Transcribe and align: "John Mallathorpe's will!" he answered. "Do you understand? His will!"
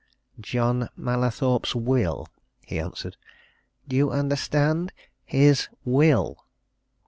"John 0.39 0.89
Mallathorpe's 0.97 1.75
will!" 1.75 2.27
he 2.65 2.79
answered. 2.79 3.17
"Do 3.87 3.95
you 3.95 4.09
understand? 4.09 4.93
His 5.25 5.67
will!" 5.85 6.43